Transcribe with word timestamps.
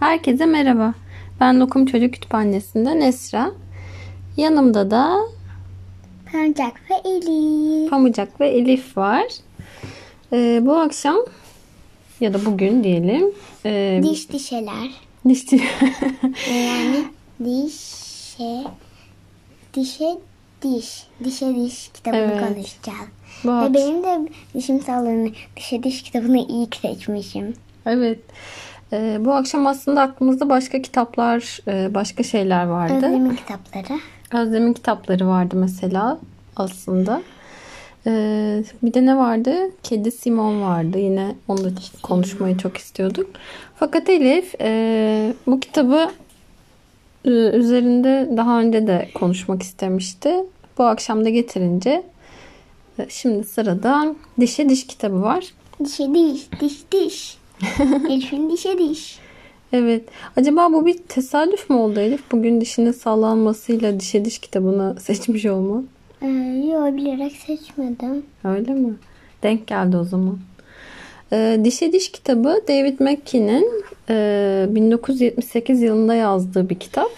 Herkese 0.00 0.46
merhaba. 0.46 0.94
Ben 1.40 1.60
Lokum 1.60 1.86
Çocuk 1.86 2.14
Kütüphanesi'nden 2.14 3.00
Esra. 3.00 3.50
Yanımda 4.36 4.90
da 4.90 5.16
Pancak 6.32 6.80
ve 6.90 6.94
Elif. 7.10 7.90
Pamucak 7.90 8.40
ve 8.40 8.48
Elif 8.48 8.96
var. 8.96 9.24
Ee, 10.32 10.60
bu 10.62 10.76
akşam 10.76 11.16
ya 12.20 12.34
da 12.34 12.44
bugün 12.44 12.84
diyelim. 12.84 13.32
E, 13.66 14.00
Diş 14.02 14.30
dişeler. 14.32 14.90
dişçi- 15.26 15.62
E, 16.48 16.52
Yani 16.54 17.04
dişe 17.44 18.64
dişe 19.74 20.18
diş. 20.62 21.02
Dişe 21.24 21.54
diş 21.56 21.88
kitabını 21.94 22.20
Evet. 22.20 22.40
konuşacağız. 22.40 23.08
bu 23.44 23.48
Ve 23.48 23.52
akşam- 23.52 23.74
benim 23.74 24.02
de 24.04 24.28
dişim 24.54 24.80
sallanıyor. 24.80 25.48
Dişe 25.56 25.82
diş 25.82 26.02
kitabını 26.02 26.38
iyi 26.48 26.68
seçmişim. 26.82 27.54
Evet. 27.86 28.18
Ee, 28.92 29.16
bu 29.20 29.34
akşam 29.34 29.66
aslında 29.66 30.02
aklımızda 30.02 30.48
başka 30.48 30.82
kitaplar, 30.82 31.58
e, 31.68 31.94
başka 31.94 32.22
şeyler 32.22 32.64
vardı. 32.66 32.94
Özlem'in 32.94 33.36
kitapları. 33.36 34.00
Özlem'in 34.32 34.72
kitapları 34.72 35.28
vardı 35.28 35.56
mesela 35.56 36.18
aslında. 36.56 37.22
Ee, 38.06 38.64
bir 38.82 38.94
de 38.94 39.06
ne 39.06 39.16
vardı? 39.16 39.56
Kedi 39.82 40.10
Simon 40.10 40.62
vardı. 40.62 40.98
Yine 40.98 41.34
onu 41.48 41.64
da 41.64 41.68
konuşmayı 42.02 42.58
çok 42.58 42.76
istiyorduk. 42.76 43.30
Fakat 43.76 44.08
Elif 44.08 44.54
e, 44.60 45.34
bu 45.46 45.60
kitabı 45.60 46.10
e, 47.24 47.30
üzerinde 47.30 48.28
daha 48.36 48.60
önce 48.60 48.86
de 48.86 49.08
konuşmak 49.14 49.62
istemişti. 49.62 50.34
Bu 50.78 50.84
akşam 50.84 51.24
da 51.24 51.28
getirince 51.28 52.02
e, 52.98 53.06
şimdi 53.08 53.44
sırada 53.44 54.14
Dişe 54.40 54.68
Diş 54.68 54.86
kitabı 54.86 55.22
var. 55.22 55.44
Dişe 55.84 56.14
diş, 56.14 56.60
diş 56.60 56.92
diş. 56.92 57.37
Elif'in 58.10 58.50
dişe 58.50 58.78
diş. 58.78 59.18
Evet. 59.72 60.04
Acaba 60.36 60.72
bu 60.72 60.86
bir 60.86 60.98
tesadüf 60.98 61.70
mü 61.70 61.76
oldu 61.76 62.00
Elif? 62.00 62.32
Bugün 62.32 62.60
dişinin 62.60 62.92
sallanmasıyla 62.92 64.00
Dişe 64.00 64.24
Diş 64.24 64.38
kitabını 64.38 65.00
seçmiş 65.00 65.46
olma. 65.46 65.82
Ee, 66.22 66.26
yo 66.70 66.96
bilerek 66.96 67.32
seçmedim. 67.32 68.22
Öyle 68.44 68.72
mi? 68.72 68.94
Denk 69.42 69.66
geldi 69.66 69.96
o 69.96 70.04
zaman. 70.04 70.38
Ee, 71.32 71.60
Dişe 71.64 71.92
Diş 71.92 72.12
kitabı 72.12 72.60
David 72.68 73.00
McKee'nin 73.00 73.84
e, 74.10 74.66
1978 74.70 75.82
yılında 75.82 76.14
yazdığı 76.14 76.68
bir 76.70 76.78
kitap. 76.78 77.10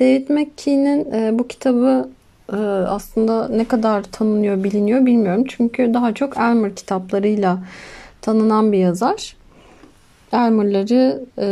David 0.00 0.30
McKee'nin 0.30 1.12
e, 1.12 1.38
bu 1.38 1.48
kitabı 1.48 2.08
e, 2.52 2.56
aslında 2.86 3.48
ne 3.48 3.64
kadar 3.64 4.02
tanınıyor 4.02 4.64
biliniyor 4.64 5.06
bilmiyorum. 5.06 5.44
Çünkü 5.48 5.94
daha 5.94 6.14
çok 6.14 6.36
Elmer 6.36 6.74
kitaplarıyla 6.74 7.58
tanınan 8.20 8.72
bir 8.72 8.78
yazar. 8.78 9.36
Elmer'ları 10.32 11.24
e, 11.38 11.46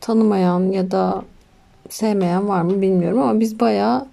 tanımayan 0.00 0.72
ya 0.72 0.90
da 0.90 1.22
sevmeyen 1.88 2.48
var 2.48 2.62
mı 2.62 2.82
bilmiyorum 2.82 3.18
ama 3.22 3.40
biz 3.40 3.60
bayağı 3.60 4.06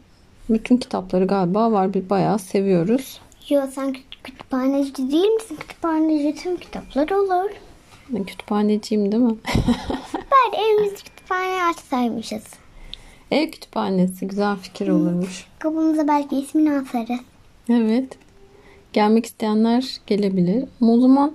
bütün 0.50 0.78
kitapları 0.78 1.26
galiba 1.28 1.72
var 1.72 1.94
bir 1.94 2.10
bayağı 2.10 2.40
seviyoruz. 2.40 3.20
Yo 3.50 3.62
sen 3.74 3.90
küt- 3.90 4.22
kütüphaneci 4.24 5.12
değil 5.12 5.30
misin? 5.30 5.56
Kütüphaneci 5.60 6.36
tüm 6.36 6.58
kitaplar 6.58 7.10
olur. 7.10 7.50
Ben 8.10 8.24
Kütüphaneciyim 8.24 9.12
değil 9.12 9.24
mi? 9.24 9.36
Bari 10.14 10.62
evimizde 10.66 10.96
kütüphane 10.96 11.64
açsaymışız. 11.64 12.44
Ev 13.32 13.52
kütüphanesi 13.52 14.28
güzel 14.28 14.56
fikir 14.56 14.88
olurmuş. 14.88 15.46
Kapımıza 15.60 16.08
belki 16.08 16.36
ismini 16.40 16.72
asarız. 16.72 17.20
Evet. 17.70 18.18
Gelmek 18.94 19.26
isteyenler 19.26 19.98
gelebilir. 20.08 20.66
Ama 20.82 20.92
o 20.94 21.00
zaman 21.00 21.34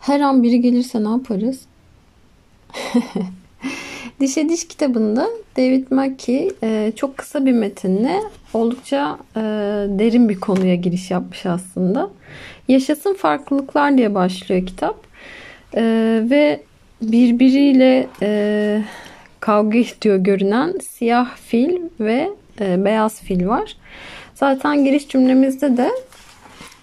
her 0.00 0.20
an 0.20 0.42
biri 0.42 0.60
gelirse 0.60 1.04
ne 1.04 1.08
yaparız? 1.08 1.60
Dişe 4.20 4.48
Diş 4.48 4.68
kitabında 4.68 5.28
David 5.56 5.86
Mackey 5.90 6.50
e, 6.62 6.92
çok 6.96 7.16
kısa 7.16 7.46
bir 7.46 7.52
metinle 7.52 8.20
oldukça 8.54 9.18
e, 9.36 9.40
derin 9.88 10.28
bir 10.28 10.40
konuya 10.40 10.74
giriş 10.74 11.10
yapmış 11.10 11.46
aslında. 11.46 12.10
Yaşasın 12.68 13.14
farklılıklar 13.14 13.98
diye 13.98 14.14
başlıyor 14.14 14.66
kitap. 14.66 14.96
E, 15.74 15.82
ve 16.30 16.60
birbiriyle 17.02 18.08
kavga 19.40 19.78
ediyor 19.78 20.16
görünen 20.16 20.78
siyah 20.78 21.36
fil 21.36 21.78
ve 22.00 22.30
beyaz 22.60 23.20
fil 23.20 23.46
var. 23.46 23.76
Zaten 24.34 24.84
giriş 24.84 25.08
cümlemizde 25.08 25.76
de 25.76 25.90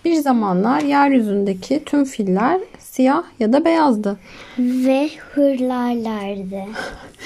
bir 0.06 0.16
zamanlar 0.16 0.82
yeryüzündeki 0.82 1.84
tüm 1.86 2.06
filler 2.06 2.60
siyah 3.00 3.24
ya 3.40 3.54
da 3.54 3.66
beyazdı. 3.66 4.18
Ve 4.60 5.10
hırlarlardı 5.32 6.62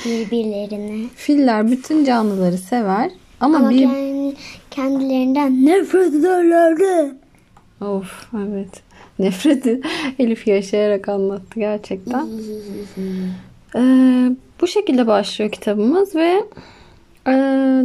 birbirlerine. 0.06 1.07
Filler 1.16 1.72
bütün 1.72 2.06
canlıları 2.06 2.57
sever 2.57 3.11
ama, 3.39 3.57
Ama 3.57 3.69
bir 3.69 3.78
kendi, 3.78 4.35
kendilerinden 4.72 5.66
nefret 5.66 6.13
ederlerdi. 6.13 7.16
of 7.81 8.29
evet 8.38 8.81
nefreti 9.19 9.81
Elif 10.19 10.47
yaşayarak 10.47 11.09
anlattı 11.09 11.59
gerçekten. 11.59 12.28
Ee, 13.75 14.31
bu 14.62 14.67
şekilde 14.67 15.07
başlıyor 15.07 15.51
kitabımız 15.51 16.16
ve 16.16 16.44
e, 17.28 17.31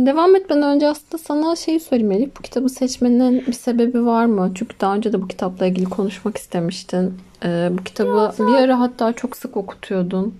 devam 0.06 0.36
etmeden 0.36 0.62
önce 0.62 0.88
aslında 0.88 1.18
sana 1.18 1.56
şeyi 1.56 1.80
sorayım 1.80 2.12
Elif. 2.12 2.36
Bu 2.38 2.42
kitabı 2.42 2.68
seçmenin 2.68 3.46
bir 3.46 3.52
sebebi 3.52 4.06
var 4.06 4.24
mı? 4.24 4.52
Çünkü 4.54 4.80
daha 4.80 4.94
önce 4.94 5.12
de 5.12 5.22
bu 5.22 5.28
kitapla 5.28 5.66
ilgili 5.66 5.84
konuşmak 5.84 6.36
istemiştin. 6.36 7.14
Ee, 7.44 7.68
bu 7.72 7.84
kitabı 7.84 8.32
bir 8.38 8.54
ara 8.54 8.80
hatta 8.80 9.12
çok 9.12 9.36
sık 9.36 9.56
okutuyordun. 9.56 10.34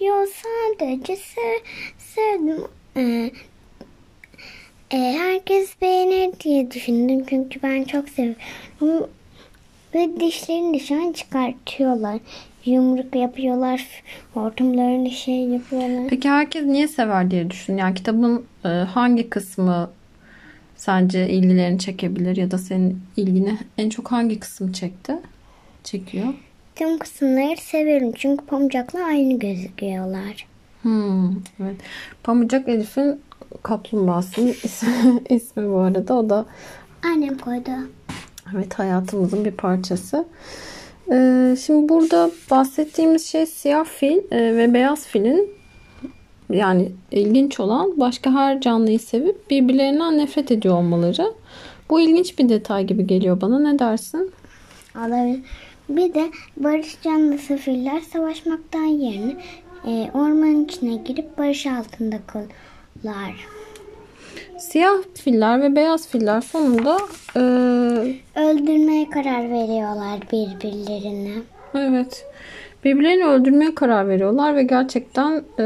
Yo 0.00 0.14
sadece 0.26 1.16
sev, 1.16 1.58
sevdim. 1.98 2.64
Ee, 2.96 3.30
e, 4.90 4.96
herkes 4.96 5.80
beğenir 5.82 6.40
diye 6.40 6.70
düşündüm. 6.70 7.24
Çünkü 7.30 7.62
ben 7.62 7.84
çok 7.84 8.08
seviyorum. 8.08 9.10
Ve 9.94 10.20
dişlerini 10.20 10.80
dışına 10.80 11.12
çıkartıyorlar. 11.12 12.18
Yumruk 12.66 13.16
yapıyorlar. 13.16 13.86
Hortumlarını 14.34 15.10
şey 15.10 15.44
yapıyorlar. 15.44 16.06
Peki 16.10 16.28
herkes 16.30 16.64
niye 16.64 16.88
sever 16.88 17.30
diye 17.30 17.50
düşün. 17.50 17.76
Yani 17.76 17.94
kitabın 17.94 18.44
e, 18.64 18.68
hangi 18.68 19.30
kısmı 19.30 19.90
sence 20.76 21.28
ilgilerini 21.28 21.78
çekebilir 21.78 22.36
ya 22.36 22.50
da 22.50 22.58
senin 22.58 23.00
ilgini 23.16 23.58
en 23.78 23.90
çok 23.90 24.12
hangi 24.12 24.40
kısım 24.40 24.72
çekti? 24.72 25.16
Çekiyor. 25.84 26.26
Tüm 26.74 26.98
kısımları 26.98 27.60
severim. 27.60 28.12
Çünkü 28.12 28.44
pamukla 28.46 29.04
aynı 29.04 29.38
gözüküyorlar. 29.38 30.46
Hmm, 30.82 31.30
evet. 31.60 31.76
Pamucak 32.22 32.68
Elif'in 32.68 33.20
kaplumbağasının 33.62 34.48
ismi, 34.64 35.20
ismi 35.30 35.70
bu 35.70 35.78
arada. 35.78 36.14
O 36.14 36.30
da 36.30 36.46
Annem 37.04 37.38
koydu. 37.38 37.70
evet 38.54 38.74
hayatımızın 38.78 39.44
bir 39.44 39.50
parçası. 39.50 40.26
Ee, 41.12 41.56
şimdi 41.66 41.88
burada 41.88 42.30
bahsettiğimiz 42.50 43.26
şey 43.26 43.46
siyah 43.46 43.84
fil 43.84 44.18
e, 44.30 44.56
ve 44.56 44.74
beyaz 44.74 45.06
filin 45.06 45.50
yani 46.50 46.92
ilginç 47.10 47.60
olan 47.60 48.00
başka 48.00 48.32
her 48.32 48.60
canlıyı 48.60 49.00
sevip 49.00 49.50
birbirlerinden 49.50 50.18
nefret 50.18 50.50
ediyor 50.50 50.74
olmaları. 50.74 51.32
Bu 51.90 52.00
ilginç 52.00 52.38
bir 52.38 52.48
detay 52.48 52.86
gibi 52.86 53.06
geliyor 53.06 53.40
bana. 53.40 53.58
Ne 53.58 53.78
dersin? 53.78 54.30
Olabilir. 54.96 55.40
Bir 55.88 56.14
de 56.14 56.30
barış 56.56 56.96
canlısı 57.02 57.56
filler 57.56 58.00
savaşmaktan 58.00 58.84
yerine 58.84 59.36
e, 59.86 60.10
ormanın 60.14 60.64
içine 60.64 60.94
girip 60.94 61.38
barış 61.38 61.66
altında 61.66 62.18
kalırlar. 62.26 63.55
Siyah 64.58 64.96
filler 65.14 65.62
ve 65.62 65.76
beyaz 65.76 66.08
filler 66.08 66.40
sonunda 66.40 66.98
e, 67.36 67.40
Öldürmeye 68.40 69.10
karar 69.10 69.50
veriyorlar 69.50 70.20
birbirlerini. 70.32 71.32
Evet. 71.74 72.26
Birbirlerini 72.84 73.24
öldürmeye 73.24 73.74
karar 73.74 74.08
veriyorlar 74.08 74.56
ve 74.56 74.62
gerçekten 74.62 75.42
e, 75.58 75.64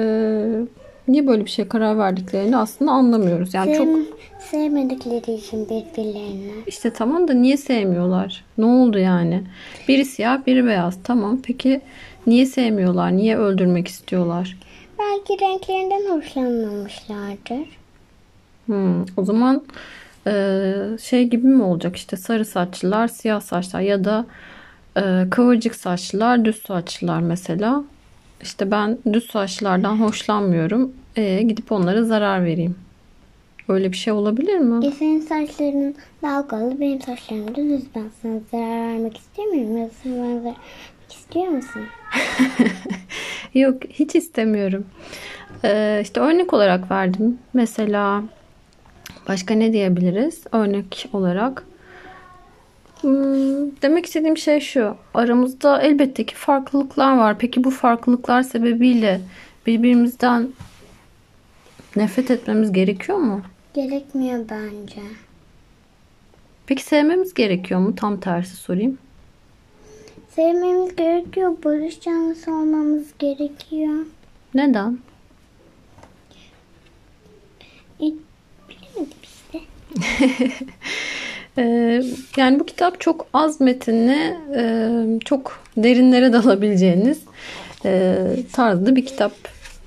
niye 1.08 1.26
böyle 1.26 1.44
bir 1.44 1.50
şeye 1.50 1.68
karar 1.68 1.98
verdiklerini 1.98 2.56
aslında 2.56 2.90
anlamıyoruz. 2.92 3.54
Yani 3.54 3.74
çok 3.76 3.86
Sev- 3.86 4.04
sevmedikleri 4.50 5.32
için 5.34 5.64
birbirlerini. 5.64 6.52
işte 6.66 6.92
tamam 6.92 7.28
da 7.28 7.32
niye 7.34 7.56
sevmiyorlar? 7.56 8.44
Ne 8.58 8.64
oldu 8.66 8.98
yani? 8.98 9.42
Biri 9.88 10.04
siyah, 10.04 10.46
biri 10.46 10.66
beyaz. 10.66 10.98
Tamam. 11.04 11.40
Peki 11.42 11.80
niye 12.26 12.46
sevmiyorlar? 12.46 13.16
Niye 13.16 13.36
öldürmek 13.38 13.88
istiyorlar? 13.88 14.56
Belki 14.98 15.44
renklerinden 15.44 16.16
hoşlanmamışlardır. 16.16 17.79
Hmm, 18.70 19.04
o 19.16 19.24
zaman 19.24 19.62
e, 20.26 20.72
şey 21.02 21.24
gibi 21.24 21.46
mi 21.46 21.62
olacak 21.62 21.96
işte 21.96 22.16
sarı 22.16 22.44
saçlılar, 22.44 23.08
siyah 23.08 23.40
saçlar 23.40 23.80
ya 23.80 24.04
da 24.04 24.26
e, 24.96 25.30
kıvırcık 25.30 25.74
saçlılar, 25.74 26.44
düz 26.44 26.62
saçlılar 26.62 27.20
mesela. 27.20 27.84
İşte 28.42 28.70
ben 28.70 28.98
düz 29.12 29.30
saçlılardan 29.30 29.96
hoşlanmıyorum. 29.96 30.92
E, 31.16 31.42
gidip 31.42 31.72
onlara 31.72 32.04
zarar 32.04 32.44
vereyim. 32.44 32.74
Öyle 33.68 33.92
bir 33.92 33.96
şey 33.96 34.12
olabilir 34.12 34.58
mi? 34.58 34.86
E 34.86 34.90
senin 34.90 35.20
saçların 35.20 35.94
dalgalı, 36.22 36.80
benim 36.80 37.00
saçlarım 37.00 37.48
da 37.48 37.54
düz. 37.54 37.84
Ben 37.94 38.10
sana 38.22 38.40
zarar 38.50 38.88
vermek 38.88 39.18
istemiyorum. 39.18 39.76
Ya 39.76 39.88
sen 40.02 40.12
bana 40.12 40.40
zarar 40.40 40.56
istiyor 41.10 41.46
musun? 41.46 41.82
Yok 43.54 43.82
hiç 43.90 44.14
istemiyorum. 44.14 44.84
Ee, 45.64 46.00
işte 46.02 46.20
örnek 46.20 46.52
olarak 46.52 46.90
verdim. 46.90 47.38
Mesela 47.54 48.22
başka 49.30 49.54
ne 49.54 49.72
diyebiliriz? 49.72 50.42
Örnek 50.52 51.08
olarak. 51.12 51.64
Hmm, 53.00 53.82
demek 53.82 54.06
istediğim 54.06 54.36
şey 54.36 54.60
şu. 54.60 54.96
Aramızda 55.14 55.82
elbette 55.82 56.26
ki 56.26 56.34
farklılıklar 56.34 57.16
var. 57.16 57.38
Peki 57.38 57.64
bu 57.64 57.70
farklılıklar 57.70 58.42
sebebiyle 58.42 59.20
birbirimizden 59.66 60.48
nefret 61.96 62.30
etmemiz 62.30 62.72
gerekiyor 62.72 63.18
mu? 63.18 63.42
Gerekmiyor 63.74 64.44
bence. 64.50 65.00
Peki 66.66 66.82
sevmemiz 66.82 67.34
gerekiyor 67.34 67.80
mu? 67.80 67.94
Tam 67.94 68.20
tersi 68.20 68.56
sorayım. 68.56 68.98
Sevmemiz 70.28 70.96
gerekiyor. 70.96 71.56
Barış 71.64 72.00
canlısı 72.00 72.50
olmamız 72.50 73.06
gerekiyor. 73.18 74.06
Neden? 74.54 74.98
Hiç 78.00 78.14
bilemedim 78.68 79.16
işte. 79.22 79.58
Ee, 79.58 79.89
yani 82.36 82.60
bu 82.60 82.66
kitap 82.66 83.00
çok 83.00 83.26
az 83.32 83.60
metinli, 83.60 84.36
e, 84.56 84.90
çok 85.24 85.62
derinlere 85.76 86.32
dalabileceğiniz 86.32 87.18
e, 87.84 88.16
tarzda 88.52 88.96
bir 88.96 89.06
kitap. 89.06 89.32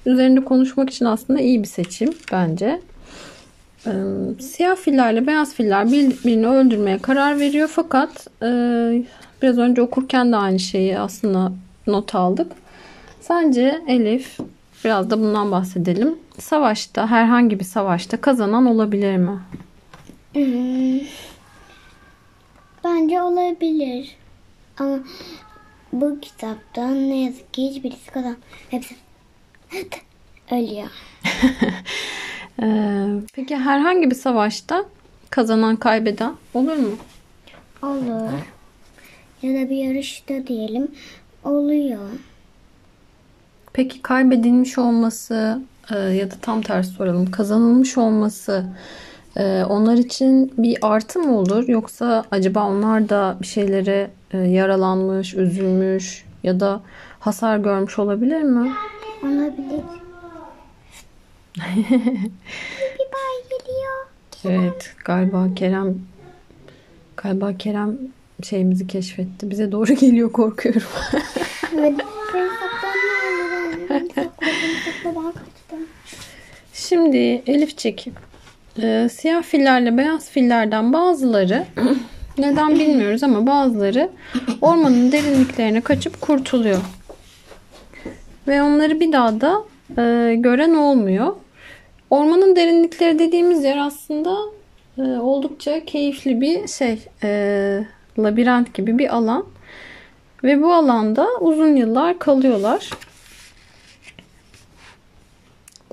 Üzerinde 0.06 0.44
konuşmak 0.44 0.90
için 0.90 1.06
aslında 1.06 1.40
iyi 1.40 1.64
bir 1.64 1.68
seçim 1.68 2.14
bence. 2.32 2.80
Ee, 3.88 3.92
siyah 4.40 4.76
fillerle 4.76 5.28
beyaz 5.28 5.54
filler 5.54 5.92
birbirini 5.92 6.48
öldürmeye 6.48 6.98
karar 6.98 7.40
veriyor 7.40 7.70
fakat 7.72 8.28
e, 8.42 8.48
biraz 9.42 9.58
önce 9.58 9.82
okurken 9.82 10.32
de 10.32 10.36
aynı 10.36 10.60
şeyi 10.60 11.00
aslında 11.00 11.52
not 11.88 12.16
aldık. 12.16 12.52
Sence 13.22 13.82
Elif 13.88 14.38
biraz 14.86 15.10
da 15.10 15.20
bundan 15.20 15.52
bahsedelim. 15.52 16.16
Savaşta 16.40 17.12
herhangi 17.12 17.60
bir 17.60 17.66
savaşta 17.66 18.22
kazanan 18.22 18.66
olabilir 18.66 19.18
mi? 19.18 19.40
Hmm. 20.34 21.00
Bence 22.84 23.22
olabilir. 23.22 24.16
Ama 24.80 25.00
bu 25.94 26.20
kitapta 26.20 26.88
ne 26.88 27.24
yazık 27.24 27.54
ki 27.54 27.70
hiçbirisi 27.70 28.12
kazan. 28.12 28.38
Hepsi 28.70 28.96
ölüyor. 30.52 30.88
Ee, 32.62 33.06
peki 33.34 33.56
herhangi 33.58 34.10
bir 34.12 34.16
savaşta 34.16 34.86
kazanan 35.30 35.76
kaybeden 35.76 36.34
olur 36.54 36.76
mu? 36.76 36.98
Olur. 37.84 38.32
Ya 39.42 39.54
da 39.54 39.70
bir 39.70 39.76
yarışta 39.76 40.48
diyelim 40.48 40.92
oluyor. 41.44 42.10
Peki 43.74 44.02
kaybedilmiş 44.02 44.78
olması 44.78 45.62
e, 45.92 46.00
ya 46.00 46.32
da 46.32 46.36
tam 46.42 46.62
tersi 46.62 46.90
soralım 46.90 47.32
kazanılmış 47.32 47.98
olması 47.98 48.66
e, 49.38 49.64
onlar 49.70 49.98
için 49.98 50.54
bir 50.58 50.78
artı 50.82 51.20
mı 51.20 51.40
olur 51.40 51.68
yoksa 51.68 52.26
acaba 52.32 52.68
onlar 52.68 53.10
da 53.10 53.38
bir 53.42 53.48
şeylere 53.48 54.10
e, 54.32 54.38
yaralanmış, 54.38 55.34
üzülmüş 55.34 56.26
ya 56.44 56.60
da 56.60 56.82
hasar 57.20 57.58
görmüş 57.58 58.00
olabilir 58.00 58.42
mi? 58.42 58.72
Olabilir. 59.24 59.84
bir 61.58 63.10
bay 63.14 63.36
geliyor. 63.50 64.06
Evet 64.46 64.96
galiba 65.06 65.48
Kerem 65.56 65.96
galiba 67.18 67.58
Kerem 67.58 67.98
şeyimizi 68.44 68.88
keşfetti. 68.88 69.50
Bize 69.50 69.72
doğru 69.72 69.94
geliyor 70.00 70.32
korkuyorum. 70.32 70.82
Evet. 71.74 71.96
Şimdi 76.74 77.18
Elifçik 77.48 78.08
e, 78.82 79.10
siyah 79.10 79.44
fillerle 79.44 79.98
beyaz 79.98 80.30
fillerden 80.30 80.94
bazıları 80.94 81.66
neden 82.38 82.76
bilmiyoruz 82.76 83.24
ama 83.24 83.48
bazıları 83.48 84.10
ormanın 84.62 85.12
derinliklerine 85.12 85.82
kaçıp 85.82 86.22
kurtuluyor. 86.22 86.82
Ve 88.48 88.64
onları 88.64 89.00
bir 89.00 89.12
daha 89.12 89.42
da 89.42 89.64
e, 89.98 90.36
gören 90.36 90.74
olmuyor. 90.74 91.36
Ormanın 92.10 92.56
derinlikleri 92.56 93.20
dediğimiz 93.20 93.64
yer 93.64 93.78
aslında 93.78 94.38
e, 94.98 95.02
oldukça 95.02 95.86
keyifli 95.86 96.42
bir 96.42 96.68
şey. 96.68 97.00
E, 97.24 97.80
labirent 98.20 98.74
gibi 98.74 98.98
bir 98.98 99.16
alan. 99.16 99.46
Ve 100.44 100.62
bu 100.62 100.74
alanda 100.74 101.28
uzun 101.40 101.76
yıllar 101.76 102.20
kalıyorlar. 102.20 102.90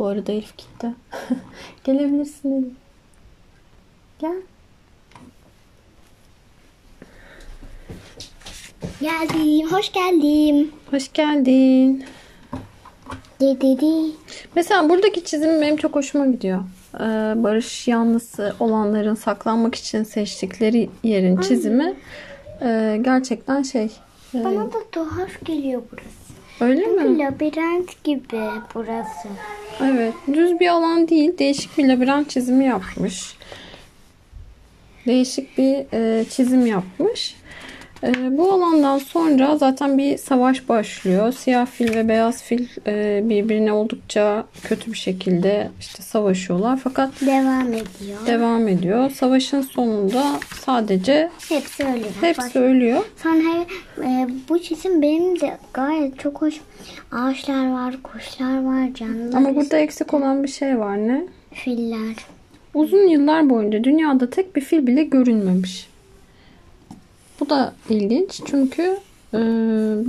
Bu 0.00 0.06
arada 0.06 0.32
Elif 0.32 0.58
gitti. 0.58 0.90
Gelebilirsin 1.84 2.52
Elif. 2.52 2.72
Gel. 4.18 4.36
Geldim. 9.00 9.72
Hoş 9.72 9.92
geldim. 9.92 10.70
Hoş 10.90 11.12
geldin. 11.12 12.04
Di 13.40 13.60
di 13.60 13.80
di. 13.80 14.12
Mesela 14.56 14.88
buradaki 14.88 15.24
çizim 15.24 15.60
benim 15.60 15.76
çok 15.76 15.94
hoşuma 15.94 16.26
gidiyor. 16.26 16.60
Ee, 16.94 16.98
barış 17.44 17.88
yanlısı 17.88 18.54
olanların 18.60 19.14
saklanmak 19.14 19.74
için 19.74 20.02
seçtikleri 20.02 20.90
yerin 21.02 21.36
çizimi 21.36 21.94
e, 22.62 22.98
gerçekten 23.02 23.62
şey. 23.62 23.84
e, 24.34 24.44
Bana 24.44 24.72
da 24.72 24.78
tuhaf 24.92 25.44
geliyor 25.44 25.82
burası. 25.92 26.19
Öyle 26.60 26.86
mi? 26.86 27.18
labirent 27.18 28.04
gibi 28.04 28.40
burası. 28.74 29.28
Evet. 29.82 30.14
Düz 30.32 30.60
bir 30.60 30.68
alan 30.68 31.08
değil. 31.08 31.38
Değişik 31.38 31.78
bir 31.78 31.88
labirent 31.88 32.30
çizimi 32.30 32.64
yapmış. 32.64 33.36
Değişik 35.06 35.58
bir 35.58 35.86
e, 35.92 36.24
çizim 36.24 36.66
yapmış. 36.66 37.36
E, 38.02 38.38
bu 38.38 38.52
alandan 38.52 38.98
sonra 38.98 39.56
zaten 39.56 39.98
bir 39.98 40.16
savaş 40.18 40.68
başlıyor. 40.68 41.32
Siyah 41.32 41.66
fil 41.66 41.94
ve 41.94 42.08
beyaz 42.08 42.42
fil 42.42 42.66
e, 42.86 43.20
birbirine 43.24 43.72
oldukça 43.72 44.44
kötü 44.62 44.92
bir 44.92 44.96
şekilde 44.96 45.68
işte 45.80 46.02
savaşıyorlar. 46.02 46.80
Fakat 46.84 47.20
Devam 47.20 47.66
ediyor. 47.72 48.26
devam 48.26 48.68
ediyor. 48.68 49.10
Savaşın 49.10 49.60
sonunda 49.62 50.24
sadece 50.66 51.30
Hepsi 51.48 51.84
ölüyor. 51.84 52.10
hepsi 52.20 52.58
ölüyor. 52.58 53.04
Sonra 53.22 53.64
e, 54.04 54.28
bu 54.48 54.58
çizim 54.62 55.02
benim 55.02 55.40
de 55.40 55.56
gayet 55.74 56.18
çok 56.18 56.42
hoş. 56.42 56.54
Ağaçlar 57.12 57.70
var, 57.72 57.94
kuşlar 58.02 58.64
var, 58.64 58.94
canlılar. 58.94 59.36
Ama 59.38 59.54
burada 59.56 59.78
eksik 59.78 60.14
olan 60.14 60.42
bir 60.42 60.48
şey 60.48 60.78
var 60.78 60.96
ne? 60.98 61.24
filler. 61.52 62.16
Uzun 62.74 63.08
yıllar 63.08 63.50
boyunca 63.50 63.84
dünyada 63.84 64.30
tek 64.30 64.56
bir 64.56 64.60
fil 64.60 64.86
bile 64.86 65.02
görülmemiş. 65.04 65.89
Bu 67.40 67.50
da 67.50 67.72
ilginç 67.88 68.40
çünkü 68.46 68.82
e, 69.34 69.38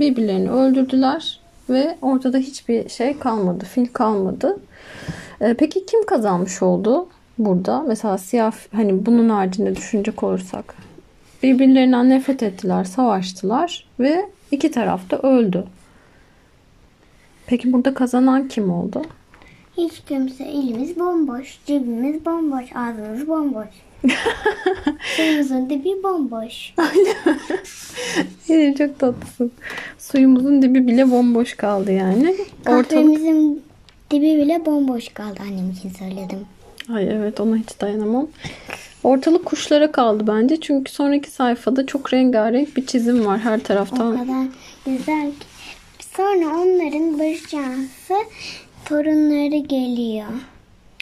birbirlerini 0.00 0.50
öldürdüler 0.50 1.40
ve 1.70 1.96
ortada 2.02 2.38
hiçbir 2.38 2.88
şey 2.88 3.18
kalmadı, 3.18 3.64
fil 3.64 3.86
kalmadı. 3.86 4.58
E, 5.40 5.54
peki 5.54 5.86
kim 5.86 6.06
kazanmış 6.06 6.62
oldu 6.62 7.08
burada? 7.38 7.82
Mesela 7.82 8.18
siyah 8.18 8.52
hani 8.72 9.06
bunun 9.06 9.28
haricinde 9.28 9.76
düşünecek 9.76 10.22
olursak 10.22 10.74
birbirlerinden 11.42 12.10
nefret 12.10 12.42
ettiler, 12.42 12.84
savaştılar 12.84 13.86
ve 14.00 14.28
iki 14.50 14.70
taraf 14.70 15.10
da 15.10 15.18
öldü. 15.18 15.64
Peki 17.46 17.72
burada 17.72 17.94
kazanan 17.94 18.48
kim 18.48 18.70
oldu? 18.70 19.02
Hiç 19.76 20.00
kimse 20.08 20.44
elimiz 20.44 20.98
bomboş, 20.98 21.58
cebimiz 21.66 22.26
bomboş, 22.26 22.76
ağzımız 22.76 23.28
bomboş. 23.28 23.68
Suyumuzun 25.16 25.70
dibi 25.70 26.02
bomboş. 26.02 26.74
İyi, 28.48 28.74
çok 28.74 28.98
tatlısın. 28.98 29.52
Suyumuzun 29.98 30.62
dibi 30.62 30.86
bile 30.86 31.10
bomboş 31.10 31.54
kaldı 31.54 31.92
yani. 31.92 32.36
Ortalık... 32.66 32.90
Kahvemizin 32.90 33.62
dibi 34.10 34.36
bile 34.36 34.66
bomboş 34.66 35.08
kaldı 35.08 35.40
annem 35.42 35.70
için 35.70 35.90
söyledim. 35.90 36.46
Ay 36.94 37.08
evet 37.08 37.40
ona 37.40 37.56
hiç 37.56 37.80
dayanamam. 37.80 38.26
Ortalık 39.04 39.44
kuşlara 39.44 39.92
kaldı 39.92 40.24
bence. 40.26 40.60
Çünkü 40.60 40.92
sonraki 40.92 41.30
sayfada 41.30 41.86
çok 41.86 42.12
rengarenk 42.12 42.76
bir 42.76 42.86
çizim 42.86 43.26
var 43.26 43.38
her 43.38 43.58
O 43.58 43.62
taraftan. 43.62 44.18
kadar 44.18 44.46
güzel 44.86 45.26
ki. 45.30 45.46
Sonra 46.16 46.46
onların 46.46 47.18
canlısı 47.50 48.14
torunları 48.84 49.56
geliyor. 49.66 50.26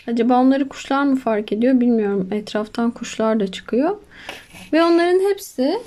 Acaba 0.07 0.41
onları 0.41 0.69
kuşlar 0.69 1.05
mı 1.05 1.17
fark 1.17 1.53
ediyor 1.53 1.81
bilmiyorum. 1.81 2.29
Etraftan 2.33 2.91
kuşlar 2.91 3.41
da 3.41 3.53
çıkıyor. 3.53 3.97
Ve 4.73 4.83
onların 4.83 5.21
hepsi 5.31 5.79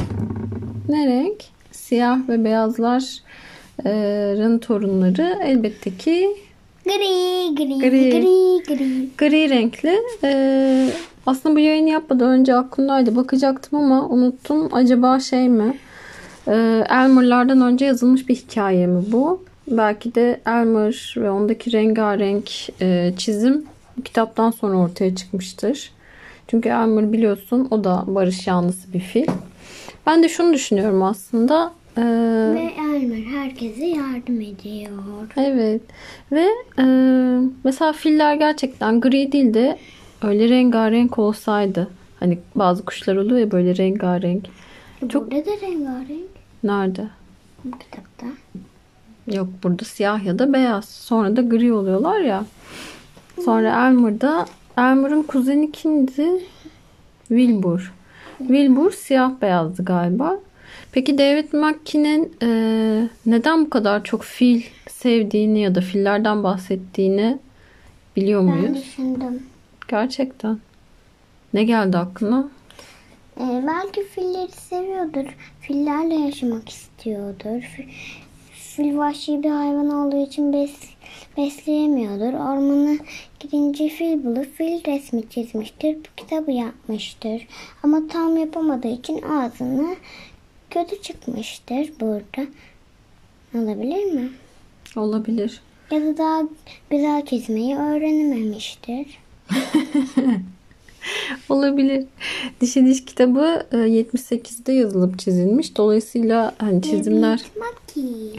ne 0.89 1.07
renk? 1.07 1.43
Siyah 1.71 2.29
ve 2.29 2.43
beyazların 2.43 4.57
torunları 4.59 5.39
elbette 5.43 5.97
ki 5.97 6.29
Gri 6.85 7.55
gri 7.55 7.79
Gri. 7.79 8.09
gri 8.09 8.63
gri. 8.67 9.09
gri 9.17 9.49
renkli. 9.49 9.99
Ee, 10.23 10.89
aslında 11.25 11.55
bu 11.55 11.59
yayını 11.59 11.89
yapmadan 11.89 12.29
önce 12.29 12.55
aklımdaydı. 12.55 13.15
Bakacaktım 13.15 13.79
ama 13.79 14.09
unuttum. 14.09 14.69
Acaba 14.73 15.19
şey 15.19 15.49
mi? 15.49 15.77
Ee, 16.47 16.83
Elmer'lardan 16.89 17.61
önce 17.61 17.85
yazılmış 17.85 18.29
bir 18.29 18.35
hikaye 18.35 18.87
mi 18.87 19.03
bu? 19.07 19.43
Belki 19.67 20.15
de 20.15 20.41
Elmer 20.45 21.15
ve 21.17 21.29
ondaki 21.31 21.71
rengarenk 21.71 22.51
e, 22.81 23.13
çizim 23.17 23.65
bu 23.97 24.03
kitaptan 24.03 24.51
sonra 24.51 24.77
ortaya 24.77 25.15
çıkmıştır. 25.15 25.91
Çünkü 26.47 26.69
Elmer 26.69 27.13
biliyorsun 27.13 27.67
o 27.71 27.83
da 27.83 28.03
barış 28.07 28.47
yanlısı 28.47 28.93
bir 28.93 28.99
fil. 28.99 29.27
Ben 30.07 30.23
de 30.23 30.29
şunu 30.29 30.53
düşünüyorum 30.53 31.03
aslında. 31.03 31.73
e, 31.97 32.01
Ve 32.53 32.71
Elmer 32.77 33.23
herkese 33.23 33.85
yardım 33.85 34.41
ediyor. 34.41 35.27
Evet 35.37 35.81
ve 36.31 36.47
e, 36.79 36.85
mesela 37.63 37.93
filler 37.93 38.35
gerçekten 38.35 39.01
gri 39.01 39.31
değil 39.31 39.53
de 39.53 39.77
öyle 40.23 40.49
rengarenk 40.49 41.19
olsaydı. 41.19 41.87
Hani 42.19 42.39
bazı 42.55 42.85
kuşlar 42.85 43.15
oluyor 43.15 43.39
ya 43.39 43.51
böyle 43.51 43.77
rengarenk. 43.77 44.45
Çok- 45.09 45.31
Burada 45.31 45.45
da 45.45 45.51
rengarenk 45.61 46.29
Nerede? 46.63 47.07
bu 47.65 47.77
kitapta. 47.79 48.25
Yok 49.31 49.47
burada 49.63 49.85
siyah 49.85 50.23
ya 50.25 50.39
da 50.39 50.53
beyaz. 50.53 50.85
Sonra 50.89 51.35
da 51.35 51.41
gri 51.41 51.73
oluyorlar 51.73 52.19
ya. 52.19 52.45
Sonra 53.45 53.87
Elmer'da 53.87 54.45
Elmer'ın 54.77 55.23
kuzeni 55.23 55.71
kimdi? 55.71 56.27
Wilbur. 57.27 57.93
Wilbur 58.37 58.91
siyah 58.91 59.31
beyazdı 59.41 59.85
galiba. 59.85 60.39
Peki 60.91 61.17
David 61.17 61.53
McKee'nin 61.53 62.33
e, 62.43 62.47
neden 63.25 63.65
bu 63.65 63.69
kadar 63.69 64.03
çok 64.03 64.23
fil 64.23 64.61
sevdiğini 64.89 65.59
ya 65.59 65.75
da 65.75 65.81
fillerden 65.81 66.43
bahsettiğini 66.43 67.37
biliyor 68.15 68.47
Ben 68.47 68.57
muyuz? 68.57 68.77
düşündüm. 68.77 69.43
Gerçekten. 69.87 70.59
Ne 71.53 71.63
geldi 71.63 71.97
aklına? 71.97 72.47
Ee, 73.39 73.63
belki 73.67 74.03
filleri 74.07 74.51
seviyordur. 74.51 75.25
Fillerle 75.61 76.15
yaşamak 76.15 76.69
istiyordur. 76.69 77.61
Fi- 77.61 77.89
Fil 78.51 78.97
vahşi 78.97 79.43
bir 79.43 79.49
hayvan 79.49 79.89
olduğu 79.89 80.25
için 80.25 80.53
bes, 80.53 80.71
besleyemiyordur. 81.37 82.33
Ormana 82.33 82.97
gidince 83.39 83.89
fil 83.89 84.23
bulup 84.23 84.55
fil 84.57 84.85
resmi 84.85 85.29
çizmiştir. 85.29 85.95
Bu 85.95 86.15
kitabı 86.17 86.51
yapmıştır. 86.51 87.47
Ama 87.83 88.07
tam 88.07 88.37
yapamadığı 88.37 88.87
için 88.87 89.21
ağzını 89.21 89.95
kötü 90.69 91.01
çıkmıştır 91.01 91.93
burada. 92.01 92.47
Olabilir 93.55 94.13
mi? 94.13 94.29
Olabilir. 94.95 95.61
Ya 95.91 96.01
da 96.01 96.17
daha 96.17 96.41
güzel 96.89 97.25
çizmeyi 97.25 97.75
öğrenememiştir. 97.75 99.07
Olabilir. 101.49 102.05
Dişi 102.61 102.85
Diş 102.85 103.05
kitabı 103.05 103.65
e, 103.71 103.75
78'de 103.75 104.73
yazılıp 104.73 105.19
çizilmiş. 105.19 105.77
Dolayısıyla 105.77 106.55
hani 106.57 106.81
çizimler 106.81 107.41
Maki. 107.59 107.82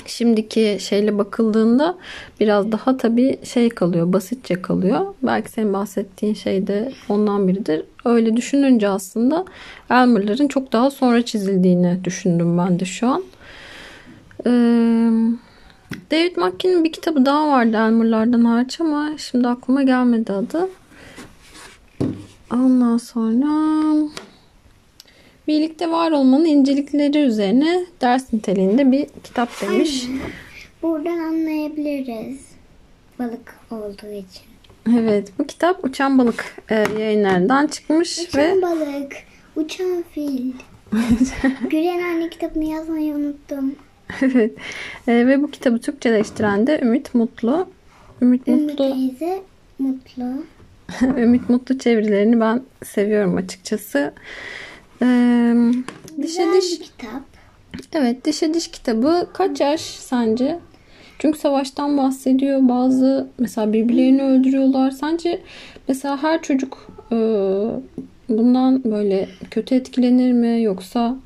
Şimdiki 0.06 0.76
şeyle 0.80 1.18
bakıldığında 1.18 1.96
biraz 2.40 2.72
daha 2.72 2.96
tabii 2.96 3.38
şey 3.44 3.68
kalıyor, 3.68 4.12
basitçe 4.12 4.62
kalıyor. 4.62 5.14
Belki 5.22 5.50
senin 5.50 5.72
bahsettiğin 5.72 6.34
şey 6.34 6.66
de 6.66 6.92
ondan 7.08 7.48
biridir. 7.48 7.84
Öyle 8.04 8.36
düşününce 8.36 8.88
aslında 8.88 9.44
Elmer'ların 9.90 10.48
çok 10.48 10.72
daha 10.72 10.90
sonra 10.90 11.24
çizildiğini 11.24 12.00
düşündüm 12.04 12.58
ben 12.58 12.80
de 12.80 12.84
şu 12.84 13.08
an. 13.08 13.22
Ee, 14.46 14.50
David 16.10 16.36
McKee'nin 16.36 16.84
bir 16.84 16.92
kitabı 16.92 17.26
daha 17.26 17.48
vardı 17.48 17.76
Elmer'lardan 17.76 18.44
hariç 18.44 18.80
ama 18.80 19.10
şimdi 19.18 19.48
aklıma 19.48 19.82
gelmedi 19.82 20.32
adı. 20.32 20.68
Ondan 22.52 22.98
sonra 22.98 23.48
birlikte 25.48 25.90
var 25.90 26.10
olmanın 26.10 26.44
incelikleri 26.44 27.18
üzerine 27.18 27.86
ders 28.00 28.32
niteliğinde 28.32 28.92
bir 28.92 29.06
kitap 29.24 29.62
demiş. 29.62 30.06
Buradan 30.82 31.18
anlayabiliriz. 31.18 32.40
Balık 33.18 33.54
olduğu 33.70 34.12
için. 34.12 34.42
Evet 34.98 35.32
bu 35.38 35.46
kitap 35.46 35.84
Uçan 35.84 36.18
Balık 36.18 36.56
e, 36.70 36.84
yayınlarından 36.98 37.66
çıkmış 37.66 38.18
Uçan 38.18 38.42
ve 38.42 38.62
balık, 38.62 39.12
uçan 39.56 40.04
fil. 40.10 40.52
Gülen 41.70 42.02
anne 42.02 42.30
kitabını 42.30 42.64
yazmayı 42.64 43.14
unuttum. 43.14 43.74
evet 44.22 44.52
E, 45.08 45.26
ve 45.26 45.42
bu 45.42 45.50
kitabı 45.50 45.80
Türkçeleştiren 45.80 46.66
de 46.66 46.80
Ümit 46.82 47.14
Mutlu. 47.14 47.68
Ümit 48.22 48.48
Ümmü 48.48 48.62
Mutlu 48.62 48.76
teyze 48.76 49.42
mutlu. 49.78 50.24
Ümit 51.22 51.50
Mutlu 51.50 51.78
çevirilerini 51.78 52.40
ben 52.40 52.62
seviyorum 52.84 53.36
açıkçası. 53.36 54.12
Ee, 55.02 55.54
dişe 56.22 56.44
Güzel 56.44 56.52
diş 56.52 56.78
kitap. 56.78 57.22
Evet, 57.92 58.24
dişe 58.24 58.54
diş 58.54 58.68
kitabı 58.68 59.26
kaç 59.32 59.60
yaş 59.60 59.80
sence? 59.80 60.58
Çünkü 61.18 61.38
savaştan 61.38 61.98
bahsediyor. 61.98 62.68
Bazı 62.68 63.28
mesela 63.38 63.72
birbirlerini 63.72 64.22
öldürüyorlar. 64.22 64.90
Sence 64.90 65.40
mesela 65.88 66.22
her 66.22 66.42
çocuk 66.42 66.86
e, 67.12 67.16
bundan 68.28 68.84
böyle 68.84 69.28
kötü 69.50 69.74
etkilenir 69.74 70.32
mi 70.32 70.62
yoksa 70.62 71.16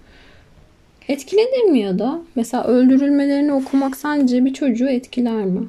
etkilenir 1.08 1.70
mi 1.70 1.80
ya 1.80 1.98
da 1.98 2.20
mesela 2.34 2.64
öldürülmelerini 2.64 3.52
okumak 3.52 3.96
sence 3.96 4.44
bir 4.44 4.52
çocuğu 4.52 4.88
etkiler 4.88 5.44
mi? 5.44 5.68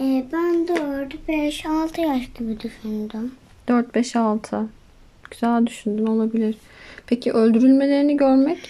Ee, 0.00 0.24
ben 0.32 0.68
4, 0.68 1.28
5, 1.28 1.66
6 1.66 2.00
yaş 2.00 2.32
gibi 2.38 2.60
düşündüm. 2.60 3.32
4 3.68 3.94
5 3.94 4.16
6. 4.16 4.66
Güzel 5.30 5.66
düşündün 5.66 6.06
olabilir. 6.06 6.56
Peki 7.12 7.32
öldürülmelerini 7.32 8.16
görmek 8.16 8.68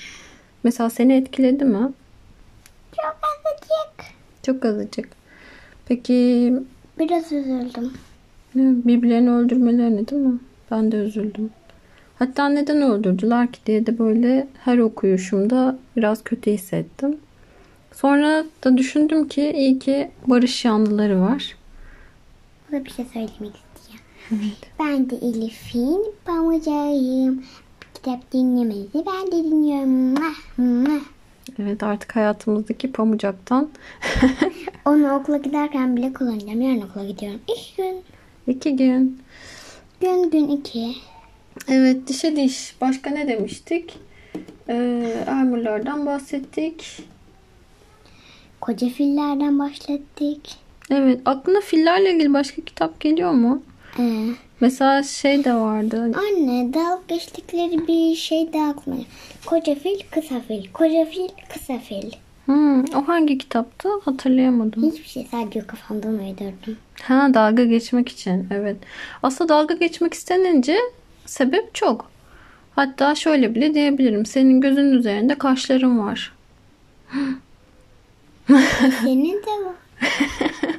mesela 0.64 0.90
seni 0.90 1.14
etkiledi 1.14 1.64
mi? 1.64 1.92
Çok 2.96 3.16
azıcık. 3.22 4.14
Çok 4.42 4.64
azıcık. 4.64 5.08
Peki 5.86 6.52
Biraz 6.98 7.32
üzüldüm. 7.32 7.92
Birbirlerini 8.54 9.30
öldürmelerini 9.30 10.08
değil 10.08 10.22
mi? 10.22 10.38
Ben 10.70 10.92
de 10.92 10.96
üzüldüm. 10.96 11.50
Hatta 12.18 12.48
neden 12.48 12.82
öldürdüler 12.82 13.52
ki 13.52 13.60
diye 13.66 13.86
de 13.86 13.98
böyle 13.98 14.48
her 14.64 14.78
okuyuşumda 14.78 15.78
biraz 15.96 16.24
kötü 16.24 16.50
hissettim. 16.50 17.16
Sonra 17.92 18.44
da 18.64 18.76
düşündüm 18.76 19.28
ki 19.28 19.52
iyi 19.56 19.78
ki 19.78 20.10
barış 20.26 20.64
yanlıları 20.64 21.20
var. 21.20 21.56
Burada 22.70 22.84
bir 22.84 22.90
şey 22.90 23.04
söylemek 23.04 23.32
istiyorum. 23.40 24.52
Ben 24.80 25.10
de 25.10 25.16
Elif'in 25.16 26.14
pamucağıyım. 26.24 27.44
Kitap 28.02 28.32
dinlemenizi 28.32 29.04
ben 29.06 29.26
de 29.26 29.44
dinliyorum. 29.44 30.14
Evet 31.58 31.82
artık 31.82 32.16
hayatımızdaki 32.16 32.92
pamucaktan 32.92 33.68
Onu 34.84 35.14
okula 35.14 35.36
giderken 35.36 35.96
bile 35.96 36.12
kullanacağım. 36.12 36.60
Yarın 36.60 36.80
okula 36.80 37.04
gidiyorum. 37.04 37.40
İki 37.48 37.76
gün. 37.76 38.02
iki 38.46 38.76
gün. 38.76 39.20
Gün 40.00 40.30
gün 40.30 40.48
iki. 40.48 40.94
Evet 41.68 42.08
dişe 42.08 42.36
diş. 42.36 42.76
Başka 42.80 43.10
ne 43.10 43.28
demiştik? 43.28 43.98
Ee, 44.68 45.24
Elmer'lardan 45.28 46.06
bahsettik. 46.06 46.98
Koca 48.60 48.88
fillerden 48.88 49.58
başlattık. 49.58 50.40
Evet 50.90 51.20
aklına 51.24 51.60
fillerle 51.60 52.14
ilgili 52.14 52.32
başka 52.34 52.62
kitap 52.62 53.00
geliyor 53.00 53.32
mu? 53.32 53.62
Ee, 53.98 54.26
Mesela 54.60 55.02
şey 55.02 55.44
de 55.44 55.54
vardı. 55.54 56.02
anne 56.02 56.74
dalga 56.74 57.00
geçtikleri 57.08 57.88
bir 57.88 58.14
şey 58.16 58.52
daha 58.52 58.68
aklıma. 58.70 58.98
Koca 59.46 59.74
fil, 59.74 60.00
kısa 60.10 60.40
fil. 60.40 60.72
Koca 60.72 61.04
fil, 61.04 61.28
kısa 61.52 61.78
fil. 61.78 62.10
Hmm, 62.46 62.80
o 62.84 63.08
hangi 63.08 63.38
kitaptı? 63.38 63.88
Hatırlayamadım. 64.04 64.90
Hiçbir 64.92 65.08
şey 65.08 65.26
sadece 65.30 65.60
kafamdan 65.66 66.18
uydurdum. 66.18 66.76
Ha 67.02 67.30
dalga 67.34 67.64
geçmek 67.64 68.08
için. 68.08 68.46
Evet. 68.50 68.76
Aslında 69.22 69.48
dalga 69.54 69.74
geçmek 69.74 70.14
istenince 70.14 70.76
sebep 71.26 71.74
çok. 71.74 72.10
Hatta 72.76 73.14
şöyle 73.14 73.54
bile 73.54 73.74
diyebilirim. 73.74 74.26
Senin 74.26 74.60
gözünün 74.60 74.92
üzerinde 74.92 75.34
kaşların 75.34 75.98
var. 75.98 76.32
Senin 79.02 79.32
de 79.42 79.64
var. 79.64 79.74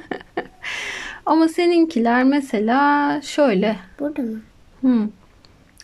Ama 1.26 1.48
seninkiler 1.48 2.24
mesela 2.24 3.20
şöyle. 3.22 3.76
Burada 4.00 4.22
mı? 4.22 4.40
Hmm, 4.80 5.08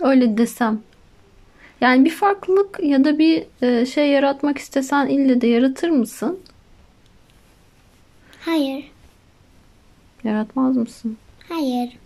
öyle 0.01 0.39
desem. 0.39 0.81
Yani 1.81 2.05
bir 2.05 2.11
farklılık 2.11 2.81
ya 2.83 3.05
da 3.05 3.19
bir 3.19 3.45
e, 3.63 3.87
şey 3.87 4.11
yaratmak 4.11 4.59
istesen 4.59 5.07
ille 5.07 5.41
de 5.41 5.47
yaratır 5.47 5.89
mısın? 5.91 6.41
Hayır. 8.41 8.91
Yaratmaz 10.25 10.77
mısın? 10.77 11.17
Hayır. 11.49 11.99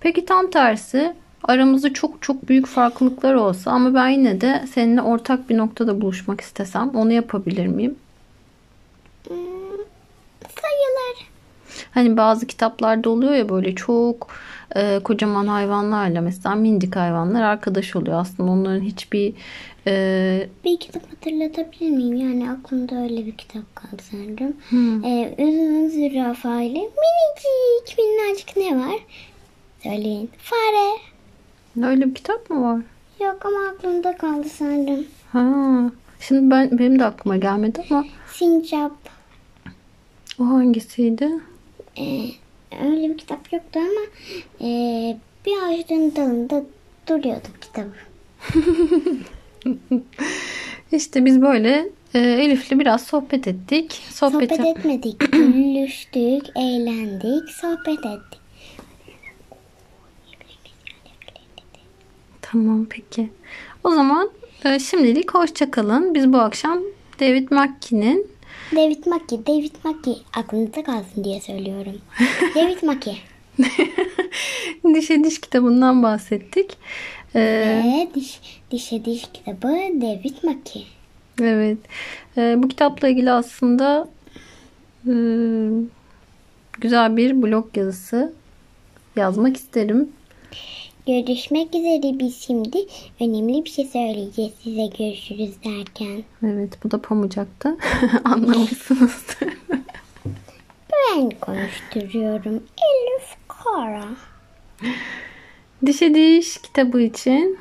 Peki 0.00 0.24
tam 0.24 0.50
tersi 0.50 1.14
aramızda 1.44 1.92
çok 1.92 2.22
çok 2.22 2.48
büyük 2.48 2.66
farklılıklar 2.66 3.34
olsa 3.34 3.70
ama 3.70 3.94
ben 3.94 4.08
yine 4.08 4.40
de 4.40 4.64
seninle 4.72 5.02
ortak 5.02 5.50
bir 5.50 5.56
noktada 5.58 6.00
buluşmak 6.00 6.40
istesem 6.40 6.90
onu 6.94 7.12
yapabilir 7.12 7.66
miyim? 7.66 7.96
Hmm, 9.28 9.36
sayılır. 10.60 11.30
Hani 11.90 12.16
bazı 12.16 12.46
kitaplarda 12.46 13.10
oluyor 13.10 13.32
ya 13.32 13.48
böyle 13.48 13.74
çok 13.74 14.28
e, 14.76 15.00
kocaman 15.04 15.46
hayvanlarla 15.46 16.20
mesela 16.20 16.54
minicik 16.54 16.96
hayvanlar 16.96 17.42
arkadaş 17.42 17.96
oluyor. 17.96 18.20
Aslında 18.20 18.50
onların 18.52 18.80
hiçbir 18.80 19.34
e, 19.86 20.48
Bir 20.64 20.76
kitap 20.80 21.12
hatırlatabilir 21.12 21.90
miyim? 21.90 22.16
Yani 22.16 22.50
aklımda 22.50 23.02
öyle 23.02 23.26
bir 23.26 23.36
kitap 23.36 23.76
kaldı 23.76 24.02
sanırım. 24.10 24.56
Hmm. 24.68 25.04
Uzun 25.38 25.88
zürafa 25.88 26.60
ile 26.60 26.78
minicik 26.78 27.98
minnacık 27.98 28.56
ne 28.56 28.76
var? 28.78 28.98
Söyleyin. 29.82 30.30
Fare. 30.38 30.98
öyle 31.90 32.06
bir 32.06 32.14
kitap 32.14 32.50
mı 32.50 32.62
var? 32.62 32.80
Yok 33.20 33.46
ama 33.46 33.58
aklımda 33.74 34.16
kaldı 34.16 34.48
sanırım. 34.48 35.04
Ha. 35.32 35.44
Şimdi 36.20 36.50
ben 36.50 36.78
benim 36.78 36.98
de 36.98 37.04
aklıma 37.04 37.36
gelmedi 37.36 37.82
ama 37.90 38.04
Sincap. 38.32 38.92
o 40.38 40.44
hangisiydi? 40.44 41.30
Ee, 41.98 42.28
öyle 42.84 43.08
bir 43.08 43.18
kitap 43.18 43.52
yoktu 43.52 43.80
ama 43.80 44.00
e, 44.60 44.70
bir 45.46 45.52
ağacın 45.62 46.16
dalında 46.16 46.64
duruyordu 47.08 47.48
kitabı. 47.60 47.92
İşte 50.92 51.24
biz 51.24 51.42
böyle 51.42 51.88
e, 52.14 52.18
Elif'le 52.18 52.70
biraz 52.70 53.02
sohbet 53.02 53.48
ettik. 53.48 53.92
Sohbeti... 54.10 54.56
Sohbet 54.56 54.76
etmedik. 54.76 55.20
Gülüştük, 55.32 56.56
eğlendik, 56.56 57.48
sohbet 57.50 57.98
ettik. 57.98 58.40
Tamam 62.42 62.86
peki. 62.90 63.30
O 63.84 63.90
zaman 63.90 64.30
e, 64.64 64.78
şimdilik 64.78 65.34
hoşça 65.34 65.70
kalın. 65.70 66.14
Biz 66.14 66.32
bu 66.32 66.38
akşam 66.38 66.78
David 67.20 67.48
McKee'nin 67.50 68.26
David 68.76 69.06
Mackie, 69.06 69.46
David 69.46 69.74
Mackie 69.84 70.16
aklınızda 70.36 70.82
kalsın 70.82 71.24
diye 71.24 71.40
söylüyorum. 71.40 71.98
David 72.54 72.82
Mackie. 72.82 73.16
Dişe 74.94 75.24
Diş 75.24 75.40
kitabından 75.40 76.02
bahsettik. 76.02 76.76
E, 77.34 77.40
Ve 77.40 78.08
diş, 78.14 78.40
dişe 78.70 79.04
diş 79.04 79.22
kitabı 79.32 79.68
David 80.00 80.34
Mackie. 80.42 80.82
evet. 81.42 81.78
E, 82.36 82.54
bu 82.62 82.68
kitapla 82.68 83.08
ilgili 83.08 83.30
aslında 83.30 84.08
e, 85.08 85.12
güzel 86.80 87.16
bir 87.16 87.42
blog 87.42 87.76
yazısı 87.76 88.32
yazmak 89.16 89.56
isterim. 89.56 90.08
Görüşmek 91.10 91.74
üzere 91.74 92.18
biz 92.18 92.40
şimdi 92.40 92.78
önemli 93.20 93.64
bir 93.64 93.70
şey 93.70 93.84
söyleyeceğiz 93.84 94.52
size 94.62 94.86
görüşürüz 94.98 95.50
derken. 95.64 96.22
Evet 96.44 96.78
bu 96.84 96.90
da 96.90 97.02
Pamucak'ta. 97.02 97.76
Anlamışsınızdır. 98.24 99.48
Ben 100.92 101.30
konuşturuyorum. 101.40 102.54
Elif 102.54 103.36
Kara. 103.48 104.04
Dişe 105.86 106.14
Diş 106.14 106.58
kitabı 106.58 107.02
için 107.02 107.58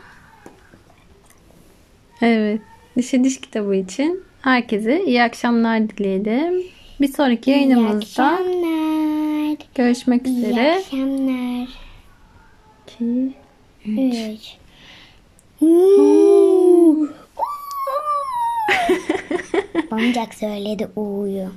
Evet. 2.21 2.61
Dişe 2.97 3.23
Diş 3.23 3.41
kitabı 3.41 3.75
için 3.75 4.23
herkese 4.41 5.03
iyi 5.05 5.23
akşamlar 5.23 5.89
dileyelim. 5.89 6.63
Bir 7.01 7.07
sonraki 7.13 7.51
İyi 7.51 7.53
yayınımızda 7.53 8.39
görüşmek 9.75 10.27
İyi 10.27 10.37
üzere. 10.45 10.75
akşamlar. 10.75 11.67
İki, 12.87 13.33
Üç. 13.85 14.57
Pamucak 19.89 20.33
söyledi 20.33 20.87
uyu. 20.95 21.51